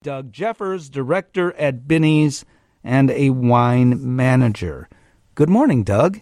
[0.00, 2.44] Doug Jeffirs, director at Binny's
[2.84, 4.88] and a wine manager.
[5.34, 6.20] Good morning, Doug.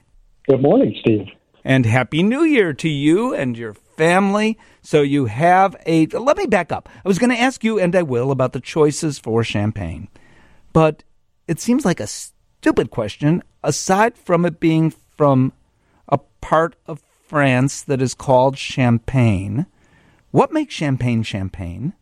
[0.49, 1.26] Good morning, Steve.
[1.62, 4.58] And Happy New Year to you and your family.
[4.81, 6.07] So you have a.
[6.07, 6.89] Let me back up.
[7.04, 10.08] I was going to ask you, and I will, about the choices for champagne.
[10.72, 11.04] But
[11.46, 15.52] it seems like a stupid question, aside from it being from
[16.08, 19.66] a part of France that is called Champagne.
[20.30, 21.93] What makes champagne champagne?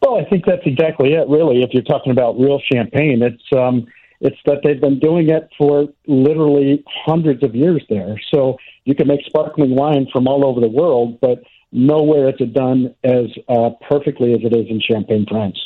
[0.00, 1.28] Well, I think that's exactly it.
[1.28, 3.86] Really, if you're talking about real champagne, it's um,
[4.20, 8.20] it's that they've been doing it for literally hundreds of years there.
[8.32, 11.42] So you can make sparkling wine from all over the world, but
[11.72, 15.58] nowhere is it done as uh, perfectly as it is in Champagne, France.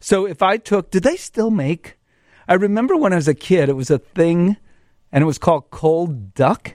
[0.00, 1.96] So if I took, do they still make?
[2.48, 4.56] I remember when I was a kid, it was a thing,
[5.10, 6.74] and it was called cold duck.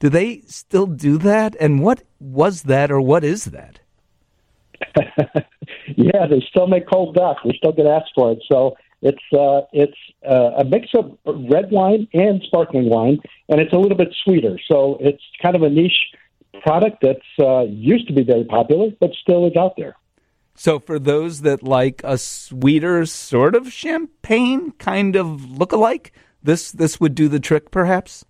[0.00, 1.56] Do they still do that?
[1.60, 3.80] And what was that, or what is that?
[5.96, 7.44] yeah, they still make cold duck.
[7.44, 8.38] We still get asked for it.
[8.50, 9.96] So it's uh, it's
[10.28, 14.58] uh, a mix of red wine and sparkling wine, and it's a little bit sweeter.
[14.66, 15.98] So it's kind of a niche
[16.62, 19.96] product that's uh, used to be very popular, but still is out there.
[20.54, 26.12] So for those that like a sweeter sort of champagne kind of look-alike,
[26.42, 28.24] this this would do the trick, perhaps.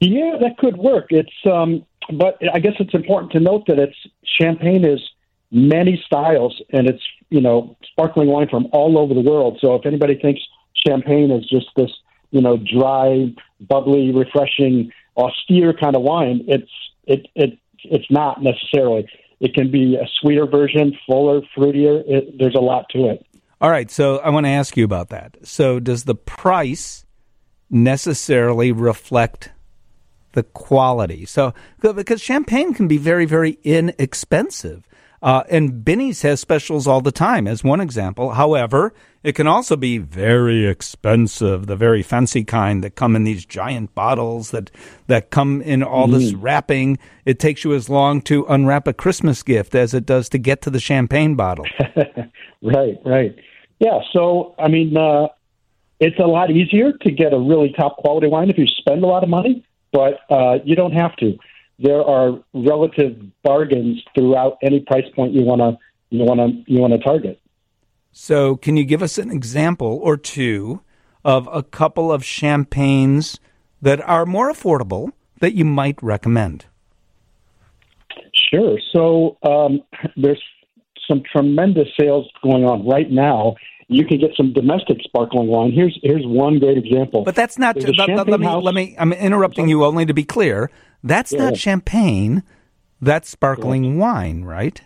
[0.00, 1.06] Yeah, that could work.
[1.10, 3.96] It's um, but I guess it's important to note that it's
[4.40, 5.00] champagne is
[5.52, 9.58] many styles, and it's you know sparkling wine from all over the world.
[9.60, 10.40] So if anybody thinks
[10.86, 11.90] champagne is just this
[12.30, 16.70] you know dry, bubbly, refreshing, austere kind of wine, it's
[17.04, 19.06] it it it's not necessarily.
[19.40, 22.02] It can be a sweeter version, fuller, fruitier.
[22.06, 23.26] It, there's a lot to it.
[23.60, 25.36] All right, so I want to ask you about that.
[25.42, 27.04] So does the price
[27.70, 29.50] necessarily reflect
[30.32, 31.26] the quality?
[31.26, 34.86] So because champagne can be very very inexpensive.
[35.22, 38.30] Uh, and Binny's has specials all the time, as one example.
[38.30, 38.92] However,
[39.22, 43.94] it can also be very expensive, the very fancy kind that come in these giant
[43.94, 44.72] bottles that,
[45.06, 46.18] that come in all mm.
[46.18, 46.98] this wrapping.
[47.24, 50.60] It takes you as long to unwrap a Christmas gift as it does to get
[50.62, 51.66] to the champagne bottle.
[52.62, 53.36] right, right.
[53.78, 55.28] Yeah, so, I mean, uh,
[56.00, 59.06] it's a lot easier to get a really top quality wine if you spend a
[59.06, 61.38] lot of money, but uh, you don't have to
[61.78, 65.78] there are relative bargains throughout any price point you want to
[66.10, 67.40] you want to you want to target.
[68.12, 70.82] So, can you give us an example or two
[71.24, 73.40] of a couple of champagnes
[73.80, 76.66] that are more affordable that you might recommend?
[78.50, 78.78] Sure.
[78.94, 79.80] So, um,
[80.16, 80.42] there's
[81.08, 83.54] some tremendous sales going on right now.
[83.88, 85.72] You can get some domestic sparkling wine.
[85.72, 87.24] Here's here's one great example.
[87.24, 87.76] But that's not.
[87.76, 88.94] Let, let, me let me.
[88.98, 90.70] I'm interrupting you only to be clear.
[91.02, 91.44] That's yeah.
[91.44, 92.42] not champagne.
[93.00, 93.98] That's sparkling correct.
[93.98, 94.80] wine, right?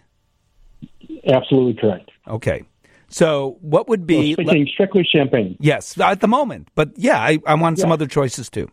[1.27, 2.11] Absolutely correct.
[2.27, 2.65] Okay.
[3.09, 5.57] So, what would be well, speaking strictly champagne?
[5.61, 7.83] Yes, at the moment, but yeah, I, I want yeah.
[7.83, 8.69] some other choices too.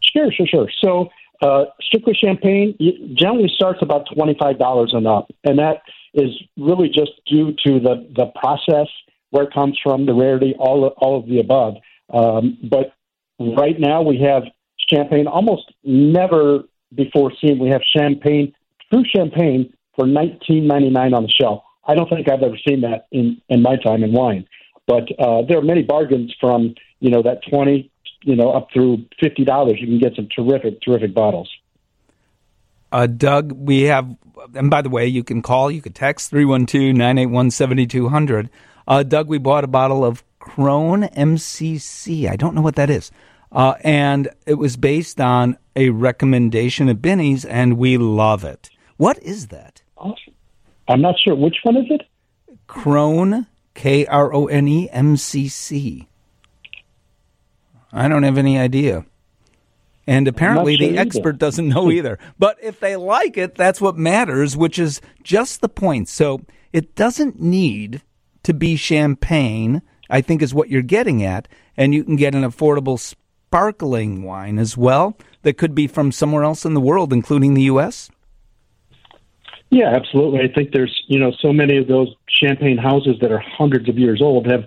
[0.00, 0.68] Sure, sure, sure.
[0.82, 1.08] So,
[1.42, 2.76] uh, strictly champagne
[3.14, 5.82] generally starts about twenty five dollars and up, and that
[6.14, 8.88] is really just due to the the process,
[9.30, 11.74] where it comes from, the rarity, all all of the above.
[12.08, 12.94] Um, but
[13.38, 14.44] right now, we have
[14.88, 16.64] champagne almost never
[16.94, 17.58] before seen.
[17.58, 18.54] We have champagne,
[18.92, 21.62] true champagne, for nineteen ninety nine on the shelf.
[21.86, 24.46] I don't think I've ever seen that in in my time in wine.
[24.86, 27.90] But uh, there are many bargains from you know that twenty,
[28.22, 29.78] you know, up through fifty dollars.
[29.80, 31.50] You can get some terrific, terrific bottles.
[32.92, 34.16] Uh, Doug, we have,
[34.54, 38.48] and by the way, you can call, you could text 312 981 7200.
[38.86, 42.30] Uh, Doug, we bought a bottle of Krone MCC.
[42.30, 43.10] I don't know what that is.
[43.52, 48.70] Uh, and it was based on a recommendation of Binny's, and we love it.
[48.96, 49.82] What is that?
[49.96, 50.34] Awesome.
[50.88, 51.34] I'm not sure.
[51.34, 52.02] Which one is it?
[52.66, 56.08] Krone, K R O N E M C C.
[57.92, 59.04] I don't have any idea.
[60.06, 62.18] And apparently sure the expert doesn't know either.
[62.38, 66.08] But if they like it, that's what matters, which is just the point.
[66.08, 66.42] So
[66.72, 68.02] it doesn't need
[68.44, 71.48] to be champagne, I think is what you're getting at.
[71.76, 72.98] And you can get an affordable
[73.56, 77.62] sparkling wine as well that could be from somewhere else in the world, including the
[77.62, 78.10] U.S.?
[79.70, 80.40] Yeah, absolutely.
[80.40, 83.98] I think there's, you know, so many of those champagne houses that are hundreds of
[83.98, 84.64] years old have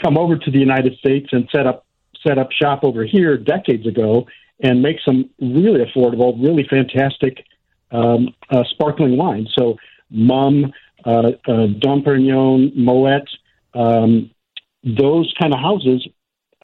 [0.00, 1.84] come over to the United States and set up
[2.24, 4.26] set up shop over here decades ago
[4.60, 7.44] and make some really affordable, really fantastic
[7.90, 9.48] um, uh, sparkling wine.
[9.58, 9.76] So,
[10.10, 10.72] Mumm,
[11.04, 13.28] uh, uh, Dom Perignon, Moet,
[13.74, 14.30] um,
[14.84, 16.06] those kind of houses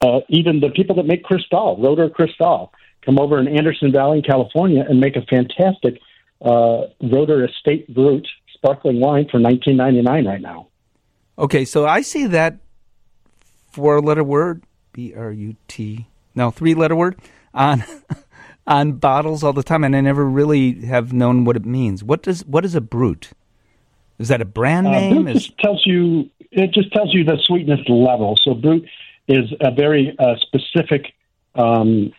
[0.05, 2.73] uh, even the people that make Cristal, Roederer Cristal,
[3.05, 5.99] come over in Anderson Valley, in California, and make a fantastic
[6.43, 8.25] uh, Roederer Estate Brut
[8.55, 10.69] sparkling wine for nineteen ninety nine right now.
[11.39, 12.59] Okay, so I see that
[13.73, 14.62] four letter word,
[14.93, 17.19] B R U T, no, three letter word
[17.53, 17.85] on
[18.67, 22.03] on bottles all the time, and I never really have known what it means.
[22.05, 23.33] What does what is a brut?
[24.19, 25.23] Is that a brand Uh, name?
[25.25, 28.39] Brut is just tells you it just tells you the sweetness level.
[28.43, 28.83] So brut
[29.29, 31.12] is a very uh, specific
[31.55, 32.12] um,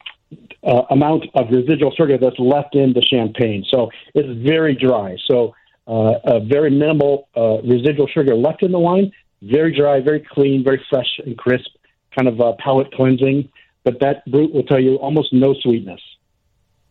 [0.64, 3.64] uh, amount of residual sugar that's left in the champagne.
[3.70, 5.18] So it's very dry.
[5.30, 5.54] So
[5.88, 9.12] uh, a very minimal uh, residual sugar left in the wine.
[9.42, 11.70] Very dry, very clean, very fresh and crisp,
[12.16, 13.50] kind of uh, palate cleansing.
[13.84, 16.02] But that brut will tell you almost no sweetness.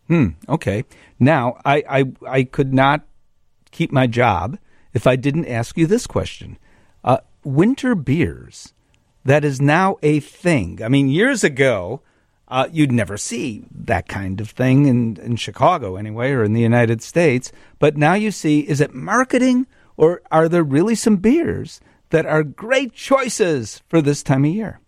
[0.06, 0.28] Hmm.
[0.48, 0.84] Okay.
[1.18, 3.00] Now, I, I I could not
[3.70, 4.58] keep my job
[4.92, 6.58] if I didn't ask you this question.
[7.02, 8.73] Uh, winter beers,
[9.24, 10.80] that is now a thing.
[10.82, 12.00] I mean, years ago,
[12.48, 16.60] uh, you'd never see that kind of thing in, in Chicago anyway, or in the
[16.60, 17.50] United States.
[17.78, 19.66] But now you see, is it marketing
[19.96, 21.80] or are there really some beers
[22.10, 24.80] that are great choices for this time of year?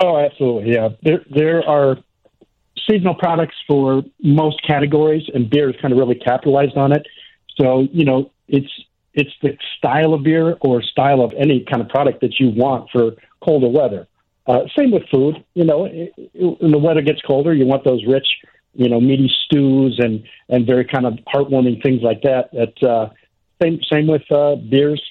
[0.00, 0.72] Oh, absolutely.
[0.74, 1.96] Yeah, there there are
[2.88, 7.06] seasonal products for most categories, and beer has kind of really capitalized on it.
[7.60, 8.70] So you know, it's
[9.18, 12.90] it's the style of beer or style of any kind of product that you want
[12.90, 14.06] for colder weather.
[14.46, 15.44] Uh, same with food.
[15.54, 15.88] You know,
[16.34, 18.26] when the weather gets colder, you want those rich,
[18.74, 22.50] you know, meaty stews and and very kind of heartwarming things like that.
[22.52, 23.10] That uh,
[23.62, 25.02] same same with uh, beers,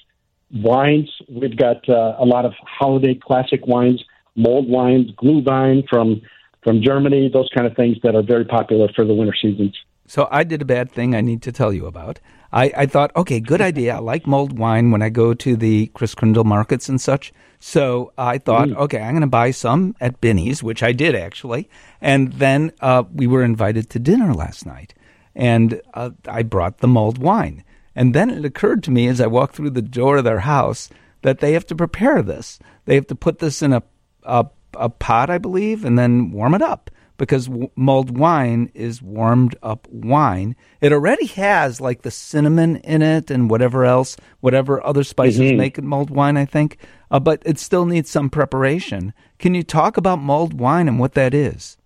[0.51, 1.10] wines.
[1.30, 4.03] We've got uh, a lot of holiday classic wines
[4.38, 6.21] mulled wines, Glühwein from
[6.63, 9.75] from Germany, those kind of things that are very popular for the winter seasons.
[10.06, 12.19] So I did a bad thing I need to tell you about.
[12.52, 13.96] I, I thought, okay, good idea.
[13.96, 17.34] I like mulled wine when I go to the Christkindl markets and such.
[17.60, 18.78] So I thought, Mm.
[18.78, 21.70] okay, I'm going to buy some at Binny's, which I did actually.
[22.02, 24.94] And then uh, we were invited to dinner last night,
[25.36, 27.64] and uh, I brought the mulled wine.
[27.96, 30.90] And then it occurred to me as I walked through the door of their house
[31.24, 32.60] that they have to prepare this.
[32.86, 33.82] They have to put this in a
[34.24, 34.46] a,
[34.76, 39.56] a pot, I believe, and then warm it up because w- mulled wine is warmed
[39.64, 40.56] up wine.
[40.81, 45.58] It already has like the cinnamon in it and whatever else, whatever other spices Mhm.
[45.58, 46.78] make it mulled wine, I think.
[47.10, 49.14] Uh, but it still needs some preparation.
[49.40, 51.78] Can you talk about mulled wine and what that is?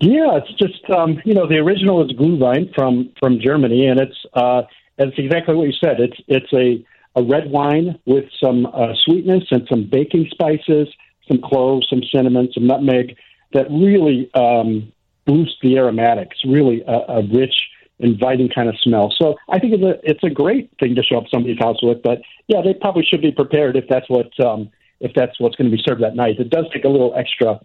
[0.00, 4.16] Yeah, it's just um, you know the original is Glühwein from from Germany, and it's
[4.34, 4.62] uh,
[4.98, 5.98] and it's exactly what you said.
[5.98, 6.84] It's it's a
[7.18, 10.88] a red wine with some uh, sweetness and some baking spices,
[11.26, 13.16] some cloves, some cinnamon, some nutmeg
[13.52, 14.92] that really um,
[15.26, 16.36] boost the aromatics.
[16.44, 17.54] Really a, a rich,
[17.98, 19.12] inviting kind of smell.
[19.16, 22.02] So I think it's a it's a great thing to show up somebody's house with.
[22.02, 25.70] But yeah, they probably should be prepared if that's what um, if that's what's going
[25.70, 26.38] to be served that night.
[26.38, 27.60] It does take a little extra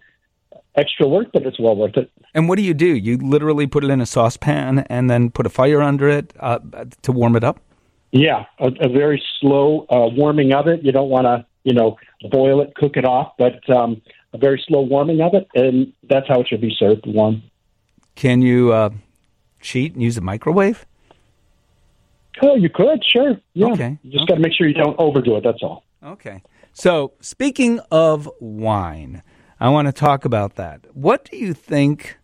[0.76, 2.10] extra work, but it's well worth it.
[2.34, 2.86] And what do you do?
[2.86, 6.58] You literally put it in a saucepan and then put a fire under it uh,
[7.02, 7.60] to warm it up?
[8.10, 10.82] Yeah, a, a very slow uh, warming of it.
[10.84, 11.96] You don't want to, you know,
[12.30, 14.00] boil it, cook it off, but um,
[14.34, 17.06] a very slow warming of it, and that's how it should be served.
[17.06, 17.42] Warm.
[18.16, 18.90] Can you uh,
[19.60, 20.84] cheat and use a microwave?
[22.42, 23.36] Oh, you could, sure.
[23.54, 23.68] Yeah.
[23.68, 24.30] Okay, You just okay.
[24.30, 25.44] got to make sure you don't overdo it.
[25.44, 25.84] That's all.
[26.02, 26.42] Okay.
[26.72, 29.22] So, speaking of wine,
[29.60, 30.80] I want to talk about that.
[30.94, 32.18] What do you think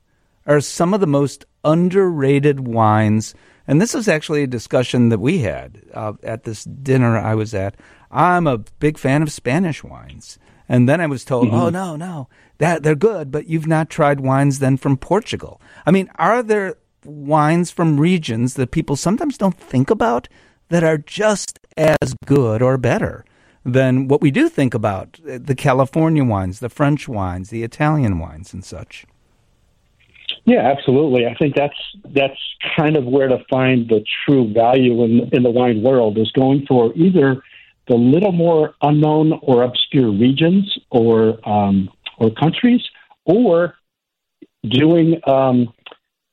[0.47, 3.35] are some of the most underrated wines?
[3.69, 7.55] And this is actually a discussion that we had uh, at this dinner I was
[7.55, 7.77] at.
[8.11, 10.41] I'm a big fan of Spanish wines.
[10.71, 11.73] And then I was told, "Oh mm-hmm.
[11.73, 12.29] no, no.
[12.59, 16.77] That they're good, but you've not tried wines then from Portugal." I mean, are there
[17.05, 20.29] wines from regions that people sometimes don't think about
[20.69, 23.25] that are just as good or better
[23.65, 28.55] than what we do think about the California wines, the French wines, the Italian wines,
[28.55, 29.05] and such.
[30.45, 31.27] Yeah, absolutely.
[31.27, 32.39] I think that's that's
[32.77, 36.65] kind of where to find the true value in in the wine world is going
[36.67, 37.43] for either
[37.89, 42.83] the little more unknown or obscure regions or um, or countries,
[43.25, 43.75] or
[44.69, 45.73] doing um,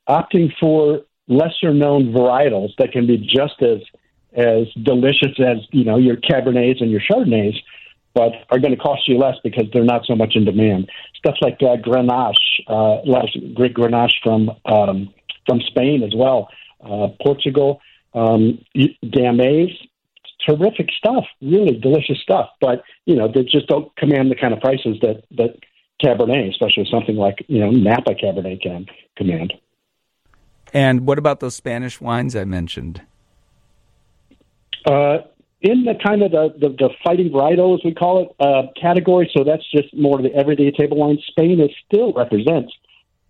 [0.08, 3.80] opting for lesser known varietals that can be just as
[4.34, 7.56] as delicious as you know your Cabernets and your Chardonnays,
[8.14, 10.90] but are going to cost you less because they're not so much in demand.
[11.16, 12.34] Stuff like uh, Grenache,
[12.68, 13.02] uh,
[13.56, 15.14] great Grenache from um,
[15.48, 16.50] from Spain as well,
[16.84, 17.82] uh, Portugal,
[18.14, 19.72] um, Gamay,
[20.46, 22.50] terrific stuff, really delicious stuff.
[22.60, 25.58] But you know they just don't command the kind of prices that that
[26.04, 29.54] Cabernet, especially something like you know Napa Cabernet can command.
[30.74, 33.02] And what about those Spanish wines I mentioned?
[34.86, 35.20] Uh,
[35.62, 39.30] in the kind of the, the, the fighting varietal, as we call it, uh, category,
[39.36, 42.72] so that's just more of the everyday table wine, Spain is still represents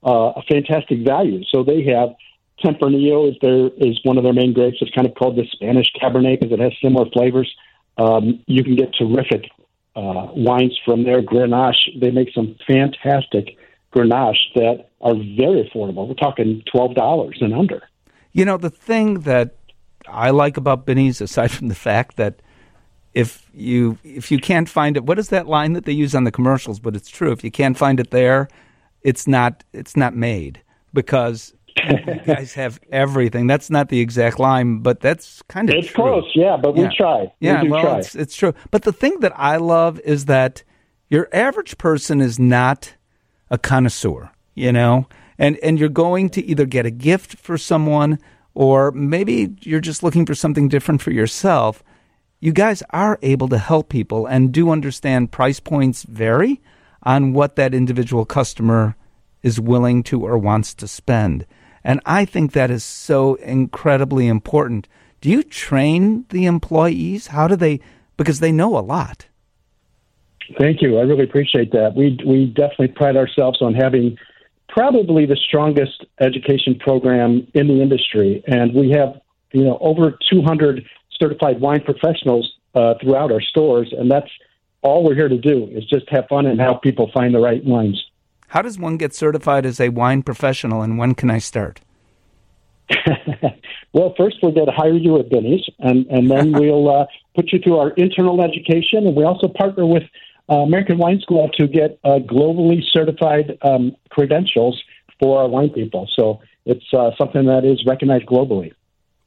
[0.06, 1.44] uh, a fantastic value.
[1.50, 2.10] So they have
[2.64, 4.78] Tempranillo is their is one of their main grapes.
[4.82, 7.50] It's kind of called the Spanish Cabernet because it has similar flavors
[7.98, 9.50] Um, you can get terrific
[9.96, 11.22] uh, wines from there.
[11.22, 12.00] Grenache.
[12.00, 13.58] They make some fantastic
[13.96, 16.08] Grenache that are very affordable.
[16.08, 17.82] We're talking twelve dollars and under.
[18.34, 19.56] You know, the thing that
[20.08, 22.42] I like about Binny's, aside from the fact that
[23.14, 26.24] if you if you can't find it, what is that line that they use on
[26.24, 26.80] the commercials?
[26.80, 27.32] But it's true.
[27.32, 28.48] If you can't find it there,
[29.02, 30.62] it's not it's not made
[30.94, 31.54] because
[32.08, 33.48] you guys have everything.
[33.48, 35.96] That's not the exact line, but that's kind of it's true.
[36.04, 36.32] close.
[36.36, 36.88] Yeah, but Yeah.
[36.90, 37.32] we try.
[37.40, 37.98] Yeah, we do well, try.
[38.00, 38.54] it's it's true.
[38.72, 40.64] But the thing that I love is that
[41.10, 42.94] your average person is not
[43.50, 45.08] a connoisseur, you know,
[45.38, 48.20] and and you're going to either get a gift for someone
[48.54, 51.84] or maybe you're just looking for something different for yourself.
[52.40, 56.62] You guys are able to help people and do understand price points vary
[57.04, 58.96] on what that individual customer
[59.44, 61.46] is willing to or wants to spend.
[61.84, 64.88] And I think that is so incredibly important.
[65.22, 67.28] Do you train the employees?
[67.28, 67.80] How do they,
[68.18, 69.28] because they know a lot.
[70.58, 70.98] Thank you.
[70.98, 71.94] I really appreciate that.
[71.96, 74.18] We we definitely pride ourselves on having
[74.70, 79.20] probably the strongest education program in the industry, and we have
[79.52, 80.86] you know over 200
[81.20, 84.30] certified wine professionals uh, throughout our stores, and that's
[84.84, 87.64] all we're here to do is just have fun and help people find the right
[87.66, 88.02] wines.
[88.48, 91.82] How does one get certified as a wine professional and when can I start?
[93.94, 97.52] well, first we're going to hire you at Binny's, and, and then we'll uh, put
[97.52, 99.06] you through our internal education.
[99.06, 100.04] And we also partner with
[100.50, 104.82] uh, American Wine School to get uh, globally certified um, credentials
[105.20, 106.08] for our wine people.
[106.16, 108.74] So it's uh, something that is recognized globally.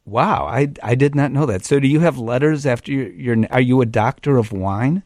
[0.06, 1.64] Wow, I, I did not know that.
[1.64, 5.02] So do you have letters after your, your are you a doctor of wine?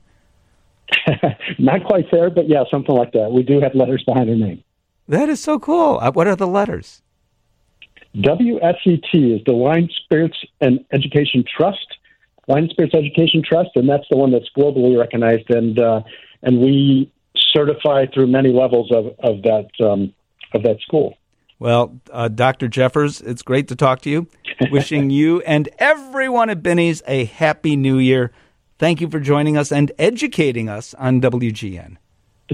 [1.58, 3.30] Not quite there, but yeah, something like that.
[3.30, 4.62] We do have letters behind our name.
[5.08, 5.98] That is so cool.
[6.00, 7.02] Uh, What are the letters?
[8.16, 11.86] WSET is the Wine Spirits and Education Trust,
[12.46, 15.50] Wine Spirits Education Trust, and that's the one that's globally recognized.
[15.50, 16.02] And uh,
[16.42, 17.12] and we
[17.54, 20.14] certify through many levels of of that um,
[20.52, 21.16] of that school.
[21.58, 22.68] Well, uh, Dr.
[22.68, 24.26] Jeffirs, it's great to talk to you.
[24.70, 28.32] Wishing you and everyone at Binny's a happy new year.
[28.78, 31.96] Thank you for joining us and educating us on WGN.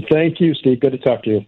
[0.09, 0.79] Thank you, Steve.
[0.79, 1.45] Good to talk to you.